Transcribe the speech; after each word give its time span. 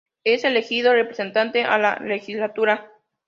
Es 0.23 0.43
elegido 0.45 0.93
Representante 0.93 1.63
a 1.63 1.77
la 1.77 1.97
Legislatura. 1.97 2.89